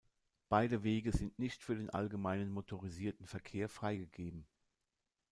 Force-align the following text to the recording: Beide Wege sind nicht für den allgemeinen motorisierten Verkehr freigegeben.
Beide 0.49 0.81
Wege 0.81 1.11
sind 1.11 1.37
nicht 1.37 1.63
für 1.63 1.75
den 1.75 1.91
allgemeinen 1.91 2.49
motorisierten 2.49 3.27
Verkehr 3.27 3.69
freigegeben. 3.69 4.47